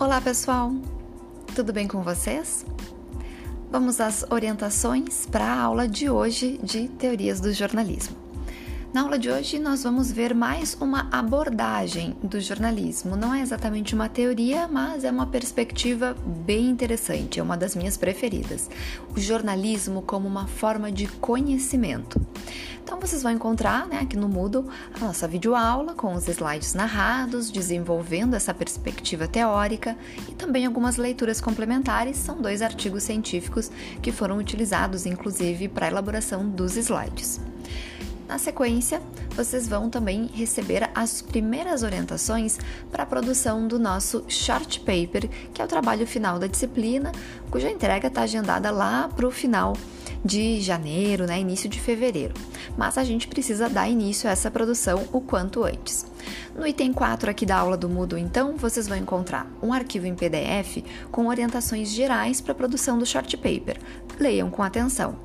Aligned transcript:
Olá, 0.00 0.18
pessoal! 0.18 0.72
Tudo 1.54 1.74
bem 1.74 1.86
com 1.86 2.02
vocês? 2.02 2.64
Vamos 3.70 4.00
às 4.00 4.24
orientações 4.30 5.26
para 5.26 5.44
a 5.44 5.60
aula 5.60 5.86
de 5.86 6.08
hoje 6.08 6.58
de 6.62 6.88
Teorias 6.88 7.38
do 7.38 7.52
Jornalismo. 7.52 8.16
Na 8.94 9.02
aula 9.02 9.18
de 9.18 9.30
hoje, 9.30 9.58
nós 9.58 9.82
vamos 9.82 10.10
ver 10.10 10.34
mais 10.34 10.74
uma 10.80 11.06
abordagem 11.12 12.16
do 12.22 12.40
jornalismo. 12.40 13.14
Não 13.14 13.34
é 13.34 13.42
exatamente 13.42 13.94
uma 13.94 14.08
teoria, 14.08 14.66
mas 14.66 15.04
é 15.04 15.10
uma 15.10 15.26
perspectiva 15.26 16.16
bem 16.46 16.70
interessante, 16.70 17.38
é 17.38 17.42
uma 17.42 17.58
das 17.58 17.76
minhas 17.76 17.98
preferidas. 17.98 18.70
O 19.14 19.20
jornalismo 19.20 20.00
como 20.00 20.26
uma 20.26 20.46
forma 20.46 20.90
de 20.90 21.08
conhecimento. 21.08 22.18
Então, 22.90 23.00
vocês 23.00 23.22
vão 23.22 23.30
encontrar 23.30 23.86
né, 23.86 24.00
aqui 24.00 24.16
no 24.16 24.28
Moodle 24.28 24.68
a 24.92 24.98
nossa 24.98 25.28
videoaula 25.28 25.94
com 25.94 26.12
os 26.12 26.26
slides 26.26 26.74
narrados, 26.74 27.48
desenvolvendo 27.48 28.34
essa 28.34 28.52
perspectiva 28.52 29.28
teórica 29.28 29.96
e 30.28 30.32
também 30.32 30.66
algumas 30.66 30.96
leituras 30.96 31.40
complementares. 31.40 32.16
São 32.16 32.42
dois 32.42 32.60
artigos 32.62 33.04
científicos 33.04 33.70
que 34.02 34.10
foram 34.10 34.38
utilizados, 34.38 35.06
inclusive, 35.06 35.68
para 35.68 35.86
a 35.86 35.88
elaboração 35.88 36.48
dos 36.48 36.76
slides. 36.76 37.40
Na 38.26 38.38
sequência, 38.38 39.00
vocês 39.36 39.68
vão 39.68 39.88
também 39.88 40.28
receber 40.34 40.90
as 40.92 41.22
primeiras 41.22 41.84
orientações 41.84 42.58
para 42.90 43.04
a 43.04 43.06
produção 43.06 43.68
do 43.68 43.78
nosso 43.78 44.24
short 44.26 44.80
paper, 44.80 45.30
que 45.54 45.62
é 45.62 45.64
o 45.64 45.68
trabalho 45.68 46.08
final 46.08 46.40
da 46.40 46.48
disciplina, 46.48 47.12
cuja 47.52 47.70
entrega 47.70 48.08
está 48.08 48.22
agendada 48.22 48.68
lá 48.72 49.08
para 49.14 49.28
o 49.28 49.30
final 49.30 49.74
de 50.24 50.60
janeiro, 50.60 51.26
né, 51.26 51.40
início 51.40 51.68
de 51.68 51.80
fevereiro. 51.80 52.34
Mas 52.76 52.98
a 52.98 53.04
gente 53.04 53.28
precisa 53.28 53.68
dar 53.68 53.88
início 53.88 54.28
a 54.28 54.32
essa 54.32 54.50
produção 54.50 55.08
o 55.12 55.20
quanto 55.20 55.64
antes. 55.64 56.06
No 56.54 56.66
item 56.66 56.92
4 56.92 57.30
aqui 57.30 57.46
da 57.46 57.56
aula 57.56 57.76
do 57.76 57.88
Moodle, 57.88 58.20
então, 58.20 58.56
vocês 58.56 58.86
vão 58.86 58.98
encontrar 58.98 59.50
um 59.62 59.72
arquivo 59.72 60.06
em 60.06 60.14
PDF 60.14 60.84
com 61.10 61.26
orientações 61.26 61.90
gerais 61.90 62.40
para 62.40 62.52
a 62.52 62.54
produção 62.54 62.98
do 62.98 63.06
short 63.06 63.36
paper. 63.36 63.78
Leiam 64.18 64.50
com 64.50 64.62
atenção. 64.62 65.16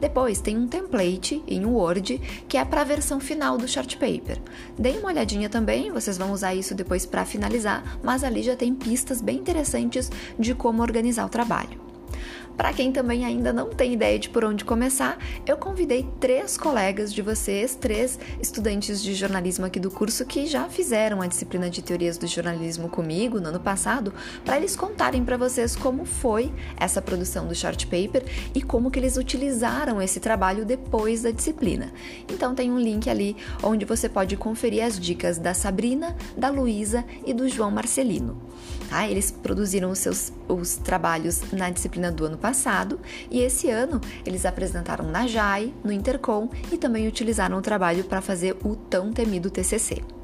Depois 0.00 0.40
tem 0.40 0.56
um 0.56 0.66
template 0.66 1.42
em 1.46 1.66
Word 1.66 2.18
que 2.48 2.56
é 2.56 2.64
para 2.64 2.82
a 2.82 2.84
versão 2.84 3.20
final 3.20 3.58
do 3.58 3.68
short 3.68 3.96
paper. 3.96 4.40
Deem 4.78 4.98
uma 4.98 5.08
olhadinha 5.08 5.48
também, 5.48 5.90
vocês 5.90 6.16
vão 6.16 6.32
usar 6.32 6.54
isso 6.54 6.74
depois 6.74 7.04
para 7.04 7.24
finalizar, 7.24 7.98
mas 8.02 8.22
ali 8.22 8.42
já 8.42 8.56
tem 8.56 8.74
pistas 8.74 9.20
bem 9.20 9.38
interessantes 9.38 10.10
de 10.38 10.54
como 10.54 10.82
organizar 10.82 11.26
o 11.26 11.28
trabalho. 11.28 11.87
Para 12.58 12.72
quem 12.72 12.90
também 12.90 13.24
ainda 13.24 13.52
não 13.52 13.70
tem 13.70 13.92
ideia 13.92 14.18
de 14.18 14.28
por 14.28 14.44
onde 14.44 14.64
começar, 14.64 15.16
eu 15.46 15.56
convidei 15.56 16.04
três 16.18 16.56
colegas 16.56 17.14
de 17.14 17.22
vocês, 17.22 17.76
três 17.76 18.18
estudantes 18.42 19.00
de 19.00 19.14
jornalismo 19.14 19.64
aqui 19.64 19.78
do 19.78 19.92
curso 19.92 20.26
que 20.26 20.44
já 20.44 20.68
fizeram 20.68 21.22
a 21.22 21.28
disciplina 21.28 21.70
de 21.70 21.80
teorias 21.82 22.18
do 22.18 22.26
jornalismo 22.26 22.88
comigo 22.88 23.38
no 23.38 23.50
ano 23.50 23.60
passado, 23.60 24.12
para 24.44 24.56
eles 24.56 24.74
contarem 24.74 25.24
para 25.24 25.36
vocês 25.36 25.76
como 25.76 26.04
foi 26.04 26.52
essa 26.76 27.00
produção 27.00 27.46
do 27.46 27.54
short 27.54 27.86
paper 27.86 28.24
e 28.52 28.60
como 28.60 28.90
que 28.90 28.98
eles 28.98 29.16
utilizaram 29.16 30.02
esse 30.02 30.18
trabalho 30.18 30.64
depois 30.64 31.22
da 31.22 31.30
disciplina. 31.30 31.92
Então 32.28 32.56
tem 32.56 32.72
um 32.72 32.80
link 32.80 33.08
ali 33.08 33.36
onde 33.62 33.84
você 33.84 34.08
pode 34.08 34.36
conferir 34.36 34.84
as 34.84 34.98
dicas 34.98 35.38
da 35.38 35.54
Sabrina, 35.54 36.16
da 36.36 36.50
Luísa 36.50 37.04
e 37.24 37.32
do 37.32 37.48
João 37.48 37.70
Marcelino. 37.70 38.36
Tá? 38.90 39.08
Eles 39.08 39.30
produziram 39.30 39.92
os 39.92 40.00
seus 40.00 40.32
os 40.48 40.76
trabalhos 40.76 41.52
na 41.52 41.70
disciplina 41.70 42.10
do 42.10 42.24
ano 42.24 42.38
passado 42.38 42.98
e 43.30 43.40
esse 43.40 43.70
ano 43.70 44.00
eles 44.24 44.44
apresentaram 44.44 45.04
na 45.08 45.26
JAI, 45.26 45.72
no 45.84 45.92
Intercom 45.92 46.48
e 46.72 46.76
também 46.76 47.06
utilizaram 47.06 47.58
o 47.58 47.62
trabalho 47.62 48.04
para 48.04 48.20
fazer 48.20 48.56
o 48.64 48.74
tão 48.74 49.12
temido 49.12 49.50
TCC. 49.50 50.17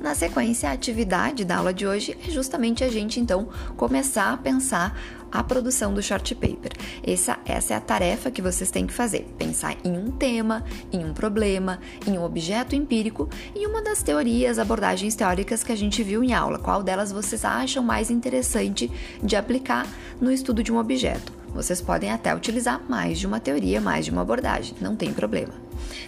Na 0.00 0.14
sequência, 0.14 0.70
a 0.70 0.72
atividade 0.72 1.44
da 1.44 1.58
aula 1.58 1.74
de 1.74 1.86
hoje 1.86 2.16
é 2.26 2.30
justamente 2.30 2.82
a 2.82 2.88
gente 2.88 3.20
então 3.20 3.46
começar 3.76 4.32
a 4.32 4.36
pensar 4.36 4.98
a 5.30 5.44
produção 5.44 5.92
do 5.92 6.02
short 6.02 6.34
paper. 6.34 6.72
Essa, 7.06 7.38
essa 7.44 7.74
é 7.74 7.76
a 7.76 7.80
tarefa 7.80 8.30
que 8.30 8.40
vocês 8.40 8.70
têm 8.70 8.86
que 8.86 8.94
fazer: 8.94 9.28
pensar 9.36 9.76
em 9.84 9.98
um 9.98 10.10
tema, 10.10 10.64
em 10.90 11.04
um 11.04 11.12
problema, 11.12 11.80
em 12.06 12.16
um 12.16 12.24
objeto 12.24 12.74
empírico 12.74 13.28
e 13.54 13.66
uma 13.66 13.82
das 13.82 14.02
teorias, 14.02 14.58
abordagens 14.58 15.14
teóricas 15.14 15.62
que 15.62 15.70
a 15.70 15.76
gente 15.76 16.02
viu 16.02 16.24
em 16.24 16.32
aula. 16.32 16.58
Qual 16.58 16.82
delas 16.82 17.12
vocês 17.12 17.44
acham 17.44 17.84
mais 17.84 18.10
interessante 18.10 18.90
de 19.22 19.36
aplicar 19.36 19.86
no 20.18 20.32
estudo 20.32 20.62
de 20.62 20.72
um 20.72 20.78
objeto? 20.78 21.39
Vocês 21.54 21.80
podem 21.80 22.10
até 22.10 22.34
utilizar 22.34 22.80
mais 22.88 23.18
de 23.18 23.26
uma 23.26 23.40
teoria, 23.40 23.80
mais 23.80 24.04
de 24.04 24.10
uma 24.10 24.22
abordagem, 24.22 24.74
não 24.80 24.94
tem 24.94 25.12
problema. 25.12 25.52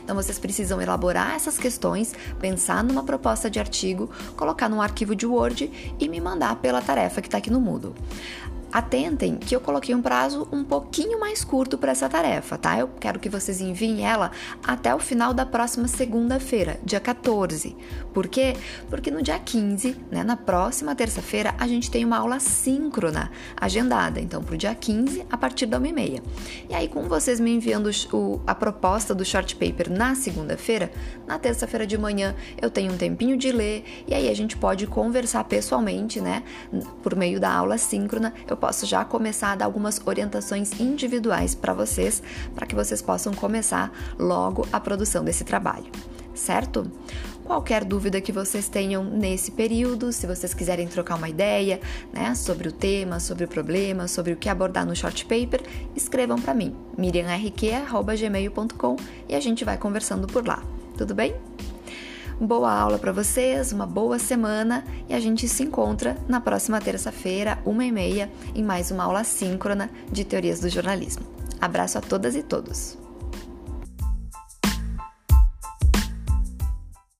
Então 0.02 0.14
vocês 0.14 0.38
precisam 0.38 0.80
elaborar 0.80 1.34
essas 1.34 1.58
questões, 1.58 2.14
pensar 2.40 2.82
numa 2.84 3.02
proposta 3.02 3.50
de 3.50 3.58
artigo, 3.58 4.10
colocar 4.36 4.68
num 4.68 4.80
arquivo 4.80 5.14
de 5.14 5.26
Word 5.26 5.70
e 5.98 6.08
me 6.08 6.20
mandar 6.20 6.56
pela 6.56 6.80
tarefa 6.80 7.20
que 7.20 7.28
está 7.28 7.38
aqui 7.38 7.50
no 7.50 7.60
Moodle. 7.60 7.94
Atentem 8.72 9.36
que 9.36 9.54
eu 9.54 9.60
coloquei 9.60 9.94
um 9.94 10.00
prazo 10.00 10.48
um 10.50 10.64
pouquinho 10.64 11.20
mais 11.20 11.44
curto 11.44 11.76
para 11.76 11.92
essa 11.92 12.08
tarefa, 12.08 12.56
tá? 12.56 12.78
Eu 12.78 12.88
quero 12.88 13.18
que 13.18 13.28
vocês 13.28 13.60
enviem 13.60 14.06
ela 14.06 14.30
até 14.64 14.94
o 14.94 14.98
final 14.98 15.34
da 15.34 15.44
próxima 15.44 15.86
segunda-feira, 15.86 16.80
dia 16.82 16.98
14. 16.98 17.76
Por 18.14 18.26
quê? 18.28 18.56
Porque 18.88 19.10
no 19.10 19.22
dia 19.22 19.38
15, 19.38 19.96
né, 20.10 20.24
na 20.24 20.36
próxima 20.36 20.94
terça-feira, 20.94 21.54
a 21.58 21.66
gente 21.66 21.90
tem 21.90 22.04
uma 22.04 22.16
aula 22.16 22.40
síncrona 22.40 23.30
agendada. 23.60 24.20
Então, 24.20 24.42
para 24.42 24.54
o 24.54 24.58
dia 24.58 24.74
15, 24.74 25.26
a 25.30 25.36
partir 25.36 25.66
da 25.66 25.78
1h30. 25.78 26.22
E 26.70 26.74
aí, 26.74 26.88
com 26.88 27.02
vocês 27.08 27.38
me 27.38 27.54
enviando 27.54 27.90
o, 28.12 28.40
a 28.46 28.54
proposta 28.54 29.14
do 29.14 29.24
short 29.24 29.54
paper 29.56 29.90
na 29.90 30.14
segunda-feira, 30.14 30.90
na 31.26 31.38
terça-feira 31.38 31.86
de 31.86 31.98
manhã 31.98 32.34
eu 32.60 32.70
tenho 32.70 32.92
um 32.92 32.96
tempinho 32.96 33.36
de 33.36 33.52
ler 33.52 33.84
e 34.06 34.14
aí 34.14 34.28
a 34.28 34.34
gente 34.34 34.56
pode 34.56 34.86
conversar 34.86 35.44
pessoalmente, 35.44 36.20
né? 36.20 36.42
Por 37.02 37.14
meio 37.14 37.38
da 37.38 37.52
aula 37.52 37.76
síncrona. 37.76 38.32
Eu 38.48 38.56
posso 38.62 38.86
já 38.86 39.04
começar 39.04 39.50
a 39.50 39.56
dar 39.56 39.64
algumas 39.64 40.00
orientações 40.06 40.78
individuais 40.78 41.52
para 41.52 41.74
vocês, 41.74 42.22
para 42.54 42.64
que 42.64 42.76
vocês 42.76 43.02
possam 43.02 43.34
começar 43.34 43.92
logo 44.16 44.64
a 44.72 44.78
produção 44.78 45.24
desse 45.24 45.42
trabalho, 45.42 45.90
certo? 46.32 46.88
Qualquer 47.44 47.84
dúvida 47.84 48.20
que 48.20 48.30
vocês 48.30 48.68
tenham 48.68 49.02
nesse 49.02 49.50
período, 49.50 50.12
se 50.12 50.28
vocês 50.28 50.54
quiserem 50.54 50.86
trocar 50.86 51.16
uma 51.16 51.28
ideia 51.28 51.80
né, 52.12 52.36
sobre 52.36 52.68
o 52.68 52.72
tema, 52.72 53.18
sobre 53.18 53.46
o 53.46 53.48
problema, 53.48 54.06
sobre 54.06 54.32
o 54.32 54.36
que 54.36 54.48
abordar 54.48 54.86
no 54.86 54.94
short 54.94 55.24
paper, 55.24 55.60
escrevam 55.96 56.40
para 56.40 56.54
mim, 56.54 56.72
miriamrq.gmail.com 56.96 58.96
e 59.28 59.34
a 59.34 59.40
gente 59.40 59.64
vai 59.64 59.76
conversando 59.76 60.28
por 60.28 60.46
lá. 60.46 60.62
Tudo 60.96 61.16
bem? 61.16 61.34
Boa 62.42 62.72
aula 62.72 62.98
para 62.98 63.12
vocês, 63.12 63.70
uma 63.70 63.86
boa 63.86 64.18
semana 64.18 64.82
e 65.08 65.14
a 65.14 65.20
gente 65.20 65.46
se 65.46 65.62
encontra 65.62 66.16
na 66.26 66.40
próxima 66.40 66.80
terça-feira, 66.80 67.56
uma 67.64 67.84
e 67.84 67.92
meia, 67.92 68.28
em 68.52 68.64
mais 68.64 68.90
uma 68.90 69.04
aula 69.04 69.22
síncrona 69.22 69.88
de 70.10 70.24
teorias 70.24 70.58
do 70.58 70.68
jornalismo. 70.68 71.24
Abraço 71.60 71.98
a 71.98 72.00
todas 72.00 72.34
e 72.34 72.42
todos. 72.42 72.98